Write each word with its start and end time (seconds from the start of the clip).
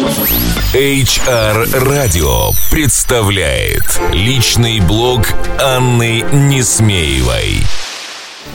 HR 0.00 1.66
Radio 1.84 2.54
представляет 2.70 3.82
личный 4.12 4.80
блог 4.80 5.26
Анны 5.60 6.24
Несмеевой. 6.32 7.58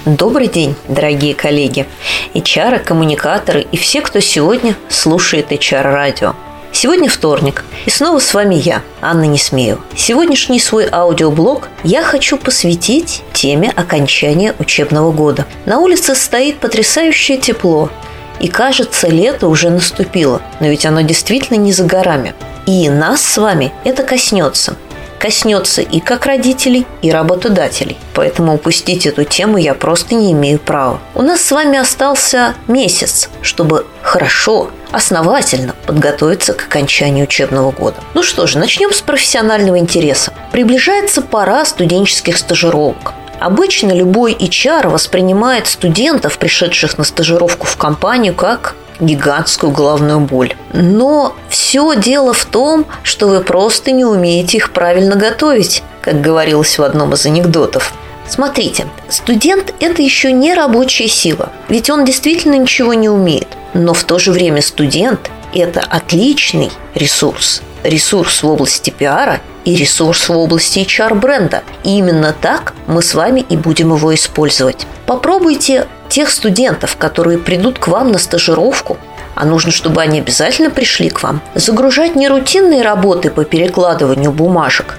Добрый 0.05 0.48
день, 0.48 0.76
дорогие 0.88 1.35
коллеги, 1.35 1.85
HR, 2.34 2.80
коммуникаторы 2.80 3.68
и 3.71 3.77
все, 3.77 4.02
кто 4.02 4.21
сегодня 4.21 4.76
слушает 4.90 5.52
HR-радио. 5.52 6.34
Сегодня 6.71 7.09
вторник, 7.09 7.63
и 7.85 7.91
снова 7.91 8.18
с 8.18 8.34
вами 8.34 8.55
я, 8.55 8.82
Анна 8.99 9.26
Несмеева. 9.26 9.80
Сегодняшний 9.96 10.59
свой 10.59 10.88
аудиоблог 10.91 11.70
я 11.84 12.02
хочу 12.02 12.38
посвятить 12.38 13.21
теме 13.34 13.71
окончания 13.76 14.55
учебного 14.57 15.12
года. 15.12 15.46
На 15.68 15.77
улице 15.77 16.16
стоит 16.16 16.57
потрясающее 16.57 17.38
тепло, 17.38 17.91
и 18.39 18.48
кажется, 18.48 19.07
лето 19.07 19.48
уже 19.48 19.70
наступило, 19.70 20.41
но 20.59 20.67
ведь 20.67 20.85
оно 20.85 21.02
действительно 21.02 21.57
не 21.57 21.71
за 21.71 21.84
горами. 21.84 22.34
И 22.66 22.89
нас 22.89 23.21
с 23.21 23.38
вами 23.38 23.71
это 23.84 24.04
коснется. 24.04 24.76
Коснется 25.20 25.82
и 25.82 25.99
как 25.99 26.26
родителей, 26.26 26.85
и 27.01 27.10
работодателей. 27.10 27.98
Поэтому 28.13 28.55
упустить 28.55 29.05
эту 29.05 29.23
тему 29.23 29.57
я 29.57 29.73
просто 29.73 30.13
не 30.13 30.32
имею 30.34 30.60
права. 30.60 30.99
У 31.13 31.21
нас 31.21 31.41
с 31.41 31.51
вами 31.51 31.77
остался 31.77 32.54
месяц, 32.68 33.29
чтобы 33.41 33.85
хорошо, 34.01 34.70
основательно 34.91 35.73
подготовиться 35.85 36.54
к 36.54 36.63
окончанию 36.63 37.26
учебного 37.26 37.71
года. 37.71 37.98
Ну 38.13 38.23
что 38.23 38.45
же, 38.45 38.60
начнем 38.60 38.93
с 38.93 39.01
профессионального 39.01 39.79
интереса. 39.79 40.34
Приближается 40.51 41.21
пора 41.21 41.65
студенческих 41.65 42.38
стажировок. 42.38 43.13
Обычно 43.40 43.91
любой 43.91 44.34
HR 44.34 44.90
воспринимает 44.90 45.68
студентов, 45.68 46.38
пришедших 46.38 46.98
на 46.98 47.04
стажировку 47.04 47.68
в 47.68 47.78
компанию, 47.78 48.34
как 48.34 48.76
гигантскую 49.00 49.72
головную 49.72 50.22
боль. 50.22 50.55
Но 50.74 51.36
все 51.50 51.96
дело 51.96 52.34
в 52.34 52.46
том, 52.46 52.86
что 53.04 53.28
вы 53.28 53.41
просто 53.41 53.91
не 53.91 54.06
умеете 54.06 54.58
их 54.58 54.72
правильно 54.72 55.16
готовить, 55.16 55.84
как 56.02 56.22
говорилось 56.22 56.78
в 56.78 56.84
одном 56.84 57.13
из 57.13 57.26
анекдотов. 57.26 57.94
Смотрите, 58.28 58.88
студент– 59.10 59.74
это 59.80 60.02
еще 60.02 60.32
не 60.32 60.54
рабочая 60.54 61.08
сила, 61.08 61.52
ведь 61.70 61.90
он 61.90 62.06
действительно 62.06 62.56
ничего 62.56 62.94
не 62.94 63.10
умеет. 63.10 63.48
Но 63.74 63.94
в 63.94 64.03
то 64.03 64.18
же 64.18 64.31
время 64.31 64.62
студент– 64.62 65.30
это 65.59 65.81
отличный 65.81 66.72
ресурс. 66.94 67.61
Ресурс 67.84 68.44
в 68.44 68.47
области 68.47 68.89
пиара 68.89 69.41
и 69.63 69.75
ресурс 69.75 70.29
в 70.29 70.38
области 70.38 70.79
HR-бренда. 70.79 71.63
И 71.84 71.97
именно 71.97 72.34
так 72.34 72.73
мы 72.88 73.01
с 73.01 73.13
вами 73.13 73.45
и 73.47 73.57
будем 73.57 73.94
его 73.94 74.13
использовать. 74.13 74.85
Попробуйте 75.06 75.88
тех 76.09 76.29
студентов, 76.29 76.97
которые 76.97 77.38
придут 77.38 77.79
к 77.79 77.88
вам 77.88 78.11
на 78.11 78.17
стажировку, 78.17 78.97
а 79.35 79.45
нужно, 79.45 79.72
чтобы 79.72 80.01
они 80.01 80.19
обязательно 80.19 80.69
пришли 80.69 81.09
к 81.09 81.22
вам, 81.22 81.41
загружать 81.56 82.16
не 82.16 82.28
рутинные 82.28 82.81
работы 82.81 83.29
по 83.29 83.44
перекладыванию 83.44 84.31
бумажек, 84.31 84.97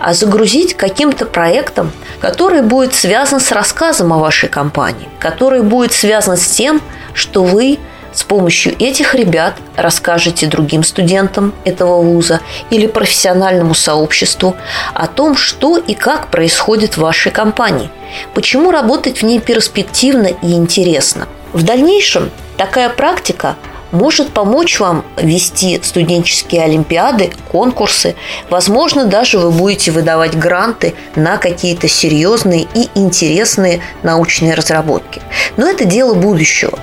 а 0.00 0.14
загрузить 0.14 0.74
каким-то 0.74 1.26
проектом, 1.26 1.92
который 2.20 2.62
будет 2.62 2.94
связан 2.94 3.40
с 3.40 3.52
рассказом 3.52 4.12
о 4.12 4.18
вашей 4.18 4.48
компании, 4.48 5.08
который 5.18 5.62
будет 5.62 5.92
связан 5.92 6.36
с 6.36 6.46
тем, 6.46 6.80
что 7.12 7.44
вы 7.44 7.78
с 8.14 8.22
помощью 8.22 8.74
этих 8.78 9.14
ребят 9.14 9.56
расскажете 9.76 10.46
другим 10.46 10.84
студентам 10.84 11.52
этого 11.64 12.00
вуза 12.00 12.40
или 12.70 12.86
профессиональному 12.86 13.74
сообществу 13.74 14.56
о 14.94 15.08
том, 15.08 15.36
что 15.36 15.76
и 15.76 15.94
как 15.94 16.30
происходит 16.30 16.96
в 16.96 17.00
вашей 17.00 17.32
компании, 17.32 17.90
почему 18.34 18.70
работать 18.70 19.18
в 19.18 19.24
ней 19.24 19.40
перспективно 19.40 20.28
и 20.28 20.52
интересно. 20.52 21.26
В 21.52 21.64
дальнейшем 21.64 22.30
такая 22.56 22.88
практика 22.88 23.56
может 23.94 24.30
помочь 24.30 24.80
вам 24.80 25.04
вести 25.16 25.80
студенческие 25.82 26.64
олимпиады, 26.64 27.30
конкурсы. 27.50 28.16
Возможно, 28.50 29.06
даже 29.06 29.38
вы 29.38 29.50
будете 29.52 29.92
выдавать 29.92 30.36
гранты 30.36 30.94
на 31.14 31.36
какие-то 31.36 31.88
серьезные 31.88 32.66
и 32.74 32.88
интересные 32.96 33.80
научные 34.02 34.54
разработки. 34.54 35.22
Но 35.56 35.68
это 35.68 35.84
дело 35.84 36.14
будущего. 36.14 36.78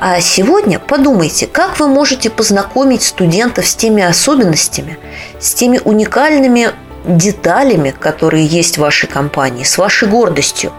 А 0.00 0.20
сегодня 0.20 0.78
подумайте, 0.78 1.48
как 1.48 1.80
вы 1.80 1.88
можете 1.88 2.30
познакомить 2.30 3.02
студентов 3.02 3.66
с 3.66 3.74
теми 3.74 4.00
особенностями, 4.00 4.96
с 5.40 5.52
теми 5.54 5.80
уникальными 5.84 6.70
деталями, 7.04 7.90
которые 7.90 8.46
есть 8.46 8.78
в 8.78 8.82
вашей 8.82 9.08
компании, 9.08 9.64
с 9.64 9.76
вашей 9.76 10.06
гордостью. 10.06 10.72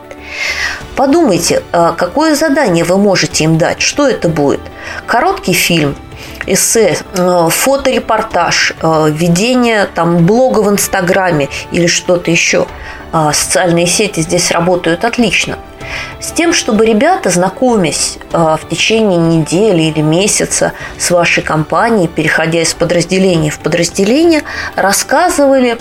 Подумайте, 0.96 1.63
а 1.74 1.91
какое 1.91 2.34
задание 2.34 2.85
вы 2.85 2.97
можете 2.97 3.44
им 3.44 3.57
дать, 3.57 3.81
что 3.81 4.07
это 4.07 4.30
будет. 4.30 4.62
Короткий 5.06 5.53
фильм, 5.53 5.97
эссе, 6.46 6.97
э, 7.18 7.47
фоторепортаж, 7.50 8.74
э, 8.81 9.09
ведение 9.12 9.90
там, 9.94 10.25
блога 10.25 10.59
в 10.59 10.69
Инстаграме 10.69 11.50
или 11.74 11.88
что-то 11.88 12.31
еще. 12.31 12.68
А 13.12 13.34
социальные 13.34 13.88
сети 13.88 14.22
здесь 14.22 14.50
работают 14.51 15.03
отлично– 15.03 15.59
с 16.20 16.32
тем, 16.32 16.54
чтобы 16.54 16.86
ребята, 16.86 17.30
знакомясь 17.30 18.18
э, 18.32 18.38
в 18.38 18.68
течение 18.70 19.18
недели 19.18 19.84
или 19.84 20.02
месяца 20.02 20.74
с 20.98 21.12
вашей 21.12 21.44
компанией, 21.44 22.08
переходя 22.08 22.62
из 22.62 22.74
подразделения 22.74 23.50
в 23.50 23.60
подразделение, 23.60 24.44
рассказывали 24.76 25.78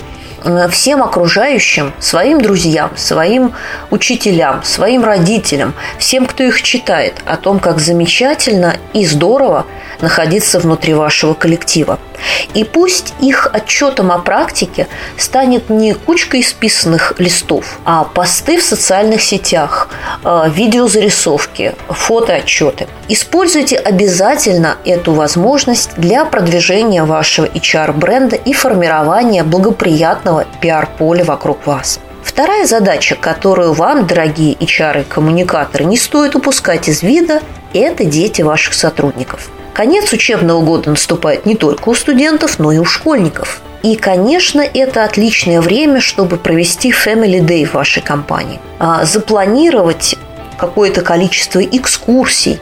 всем 0.71 1.03
окружающим, 1.03 1.93
своим 1.99 2.41
друзьям, 2.41 2.91
своим 2.95 3.53
учителям, 3.89 4.63
своим 4.63 5.03
родителям, 5.03 5.73
всем, 5.97 6.25
кто 6.25 6.43
их 6.43 6.61
читает, 6.61 7.15
о 7.25 7.37
том, 7.37 7.59
как 7.59 7.79
замечательно 7.79 8.77
и 8.93 9.05
здорово 9.05 9.65
находиться 10.01 10.59
внутри 10.59 10.93
вашего 10.93 11.33
коллектива. 11.33 11.99
И 12.53 12.63
пусть 12.63 13.13
их 13.21 13.49
отчетом 13.53 14.11
о 14.11 14.19
практике 14.19 14.87
станет 15.17 15.69
не 15.69 15.93
кучка 15.93 16.39
исписанных 16.39 17.13
листов, 17.17 17.79
а 17.85 18.03
посты 18.03 18.57
в 18.57 18.63
социальных 18.63 19.21
сетях, 19.21 19.89
э, 20.23 20.49
видеозарисовки, 20.49 21.75
фотоотчеты. 21.87 22.87
Используйте 23.07 23.77
обязательно 23.77 24.77
эту 24.85 25.13
возможность 25.13 25.91
для 25.97 26.25
продвижения 26.25 27.03
вашего 27.03 27.45
HR-бренда 27.45 28.35
и 28.35 28.53
формирования 28.53 29.43
благоприятного 29.43 30.28
пиар-поля 30.61 31.23
вокруг 31.23 31.65
вас. 31.67 31.99
Вторая 32.23 32.65
задача, 32.65 33.15
которую 33.15 33.73
вам, 33.73 34.07
дорогие 34.07 34.55
HR-коммуникаторы, 34.55 35.85
не 35.85 35.97
стоит 35.97 36.35
упускать 36.35 36.87
из 36.89 37.03
вида, 37.03 37.41
это 37.73 38.05
дети 38.05 38.41
ваших 38.41 38.73
сотрудников– 38.73 39.49
Конец 39.79 40.11
учебного 40.11 40.61
года 40.61 40.89
наступает 40.89 41.45
не 41.45 41.55
только 41.55 41.87
у 41.87 41.93
студентов, 41.93 42.59
но 42.59 42.73
и 42.73 42.79
у 42.79 42.83
школьников. 42.83 43.61
И, 43.81 43.95
конечно, 43.95 44.59
это 44.59 45.05
отличное 45.05 45.61
время, 45.61 46.01
чтобы 46.01 46.35
провести 46.35 46.91
Family 46.91 47.39
Day 47.39 47.65
в 47.65 47.75
вашей 47.75 48.03
компании. 48.03 48.59
А 48.77 49.05
запланировать 49.05 50.17
какое-то 50.57 50.99
количество 51.01 51.61
экскурсий, 51.63 52.59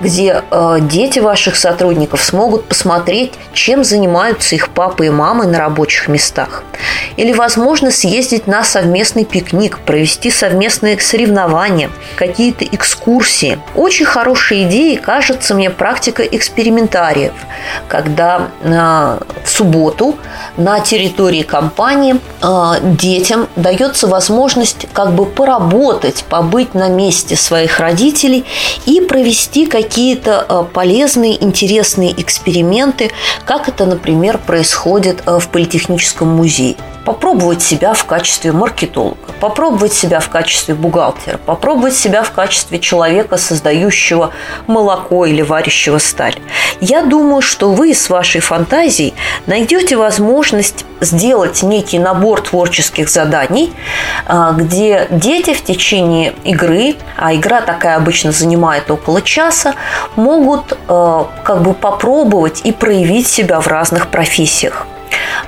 где 0.00 0.42
э, 0.50 0.78
дети 0.80 1.18
ваших 1.18 1.56
сотрудников 1.56 2.22
смогут 2.22 2.66
посмотреть, 2.66 3.32
чем 3.52 3.84
занимаются 3.84 4.54
их 4.54 4.70
папы 4.70 5.06
и 5.06 5.10
мамы 5.10 5.46
на 5.46 5.58
рабочих 5.58 6.08
местах. 6.08 6.64
Или, 7.16 7.32
возможно, 7.32 7.90
съездить 7.90 8.46
на 8.46 8.64
совместный 8.64 9.24
пикник, 9.24 9.78
провести 9.80 10.30
совместные 10.30 10.98
соревнования, 10.98 11.90
какие-то 12.16 12.64
экскурсии. 12.64 13.58
Очень 13.74 14.06
хорошей 14.06 14.64
идеей 14.64 14.96
кажется 14.96 15.54
мне 15.54 15.70
практика 15.70 16.22
экспериментариев, 16.22 17.32
когда 17.88 18.48
э, 18.62 19.18
в 19.44 19.48
субботу 19.48 20.16
на 20.56 20.80
территории 20.80 21.42
компании 21.42 22.16
э, 22.42 22.72
детям 22.82 23.48
дается 23.56 24.06
возможность 24.06 24.86
как 24.92 25.12
бы 25.12 25.26
поработать, 25.26 26.24
побыть 26.28 26.74
на 26.74 26.88
месте 26.88 27.36
своих 27.36 27.80
родителей 27.80 28.44
и 28.86 29.00
провести 29.00 29.66
какие 29.66 29.89
какие-то 29.90 30.46
э, 30.48 30.64
полезные, 30.72 31.42
интересные 31.42 32.12
эксперименты, 32.12 33.10
как 33.44 33.68
это, 33.68 33.86
например, 33.86 34.38
происходит 34.38 35.24
э, 35.26 35.40
в 35.40 35.48
Политехническом 35.48 36.28
музее. 36.28 36.76
Попробовать 37.04 37.62
себя 37.62 37.94
в 37.94 38.04
качестве 38.04 38.52
маркетолога, 38.52 39.16
попробовать 39.40 39.92
себя 39.92 40.20
в 40.20 40.28
качестве 40.28 40.74
бухгалтера, 40.74 41.38
попробовать 41.38 41.94
себя 41.94 42.22
в 42.22 42.32
качестве 42.32 42.78
человека, 42.78 43.36
создающего 43.36 44.32
молоко 44.66 45.26
или 45.26 45.42
варящего 45.42 45.98
сталь. 45.98 46.36
Я 46.80 47.02
думаю, 47.02 47.42
что 47.42 47.72
вы 47.72 47.94
с 47.94 48.08
вашей 48.10 48.40
фантазией 48.40 49.14
найдете 49.46 49.96
возможность 49.96 50.84
сделать 51.00 51.62
некий 51.62 51.98
набор 51.98 52.42
творческих 52.42 53.08
заданий, 53.08 53.72
а, 54.26 54.52
где 54.52 55.06
дети 55.10 55.54
в 55.54 55.64
течение 55.64 56.34
игры, 56.44 56.96
а 57.16 57.34
игра 57.34 57.62
такая 57.62 57.96
обычно 57.96 58.32
занимает 58.32 58.90
около 58.90 59.22
часа, 59.22 59.74
могут 60.16 60.78
а, 60.88 61.28
как 61.44 61.62
бы 61.62 61.72
попробовать 61.72 62.60
и 62.64 62.72
проявить 62.72 63.26
себя 63.26 63.60
в 63.60 63.66
разных 63.66 64.08
профессиях. 64.08 64.86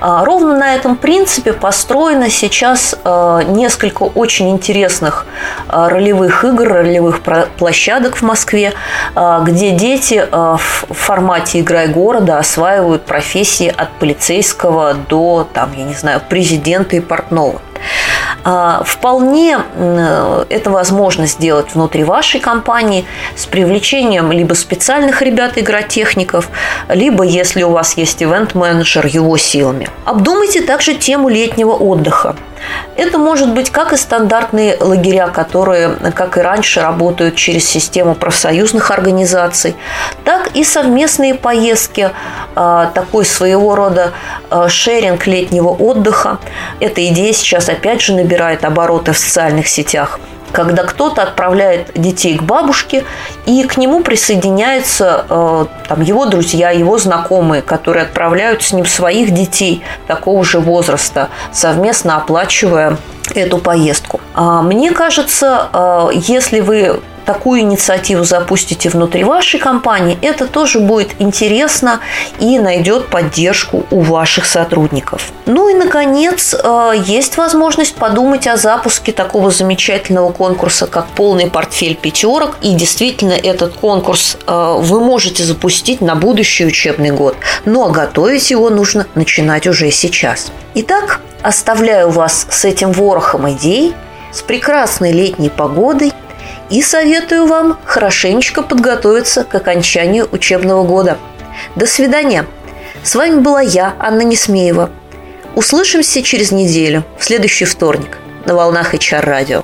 А, 0.05 0.25
ровно 0.25 0.57
на 0.57 0.75
этом 0.75 0.97
принципе 0.97 1.53
построено 1.53 2.29
сейчас 2.29 2.93
а, 3.05 3.41
несколько 3.43 4.03
очень 4.03 4.49
интересных 4.49 5.25
а, 5.69 5.87
ролевых 5.87 6.43
игр, 6.43 6.67
ролевых 6.67 7.21
площадок 7.57 8.17
в 8.17 8.21
Москве, 8.21 8.73
где 9.15 9.71
дети 9.71 10.27
в 10.29 10.93
формате 10.93 11.61
«Играй 11.61 11.87
города» 11.87 12.37
осваивают 12.37 13.05
профессии 13.05 13.73
от 13.75 13.91
полицейского 13.93 14.93
до, 14.93 15.47
там, 15.53 15.71
я 15.77 15.85
не 15.85 15.93
знаю, 15.93 16.21
президента 16.27 16.97
и 16.97 16.99
портного. 16.99 17.61
А, 18.43 18.83
вполне 18.85 19.59
это 20.49 20.69
возможно 20.69 21.27
сделать 21.27 21.73
внутри 21.73 22.03
вашей 22.03 22.39
компании 22.39 23.05
с 23.35 23.45
привлечением 23.45 24.31
либо 24.31 24.53
специальных 24.53 25.21
ребят-игротехников, 25.21 26.49
либо, 26.89 27.23
если 27.23 27.63
у 27.63 27.69
вас 27.69 27.95
есть 27.97 28.21
ивент-менеджер, 28.21 29.05
его 29.05 29.37
силами. 29.37 29.89
Обдумайте 30.05 30.61
также 30.61 30.95
тему 30.95 31.29
летнего 31.29 31.71
отдыха. 31.71 32.35
Это 32.95 33.17
может 33.17 33.53
быть 33.53 33.71
как 33.71 33.91
и 33.91 33.97
стандартные 33.97 34.77
лагеря, 34.79 35.27
которые, 35.27 35.89
как 36.15 36.37
и 36.37 36.41
раньше, 36.41 36.79
работают 36.79 37.35
через 37.35 37.67
систему 37.67 38.15
профсоюзных 38.15 38.91
организаций, 38.91 39.75
так 40.23 40.51
и 40.53 40.63
совместные 40.63 41.33
поездки, 41.33 42.11
а, 42.55 42.91
такой 42.93 43.25
своего 43.25 43.75
рода 43.75 44.11
а, 44.49 44.69
шеринг 44.69 45.25
летнего 45.27 45.69
отдыха. 45.69 46.37
Эта 46.79 47.05
идея 47.07 47.33
сейчас 47.33 47.67
опять 47.67 48.01
же 48.01 48.13
набирает 48.13 48.32
обороты 48.63 49.13
в 49.13 49.17
социальных 49.17 49.67
сетях 49.67 50.19
когда 50.53 50.83
кто-то 50.83 51.23
отправляет 51.23 51.91
детей 51.95 52.37
к 52.37 52.43
бабушке, 52.43 53.03
и 53.45 53.63
к 53.63 53.75
нему 53.75 54.01
присоединяются 54.01 55.25
э, 55.27 55.65
там, 55.89 56.01
его 56.01 56.25
друзья, 56.27 56.69
его 56.69 56.97
знакомые, 56.99 57.61
которые 57.61 58.03
отправляют 58.03 58.61
с 58.61 58.71
ним 58.71 58.85
своих 58.85 59.31
детей 59.31 59.83
такого 60.07 60.45
же 60.45 60.59
возраста, 60.59 61.29
совместно 61.51 62.17
оплачивая 62.17 62.97
эту 63.33 63.57
поездку. 63.57 64.21
А 64.35 64.61
мне 64.61 64.91
кажется, 64.91 65.69
э, 65.73 66.09
если 66.13 66.59
вы 66.59 67.01
такую 67.25 67.61
инициативу 67.61 68.23
запустите 68.23 68.89
внутри 68.89 69.23
вашей 69.23 69.59
компании, 69.59 70.17
это 70.21 70.47
тоже 70.47 70.79
будет 70.79 71.15
интересно 71.19 71.99
и 72.39 72.59
найдет 72.59 73.07
поддержку 73.07 73.85
у 73.91 74.01
ваших 74.01 74.45
сотрудников. 74.45 75.31
Ну 75.45 75.69
и, 75.69 75.73
наконец, 75.73 76.53
э, 76.53 76.93
есть 77.05 77.37
возможность 77.37 77.95
подумать 77.95 78.47
о 78.47 78.57
запуске 78.57 79.11
такого 79.11 79.51
замечательного 79.51 80.31
конкурса, 80.31 80.87
как 80.87 81.07
полный 81.07 81.49
портфель 81.49 81.95
пятерок. 81.95 82.57
И 82.61 82.73
действительно, 82.73 83.33
этот 83.33 83.73
конкурс 83.75 84.37
э, 84.45 84.75
вы 84.79 84.99
можете 84.99 85.43
запустить 85.43 86.01
на 86.01 86.15
будущий 86.15 86.65
учебный 86.65 87.11
год, 87.11 87.35
но 87.65 87.89
готовить 87.89 88.51
его 88.51 88.69
нужно 88.69 89.07
начинать 89.15 89.67
уже 89.67 89.91
сейчас. 89.91 90.51
Итак, 90.75 91.21
оставляю 91.41 92.09
вас 92.09 92.47
с 92.49 92.65
этим 92.65 92.91
ворохом 92.91 93.49
идей, 93.51 93.93
с 94.31 94.41
прекрасной 94.41 95.11
летней 95.11 95.49
погодой 95.49 96.11
и 96.73 96.81
советую 96.81 97.45
вам 97.45 97.77
хорошенечко 97.85 98.63
подготовиться 98.63 99.43
к 99.43 99.53
окончанию 99.53 100.27
учебного 100.31 100.83
года. 100.83 101.19
До 101.75 101.85
свидания! 101.85 102.47
С 103.03 103.13
вами 103.13 103.39
была 103.41 103.61
я, 103.61 103.95
Анна 103.99 104.21
Несмеева. 104.21 104.89
Услышимся 105.55 106.23
через 106.23 106.51
неделю, 106.51 107.03
в 107.19 107.23
следующий 107.23 107.65
вторник, 107.65 108.17
на 108.45 108.55
волнах 108.55 108.95
HR 108.95 109.21
радио. 109.21 109.63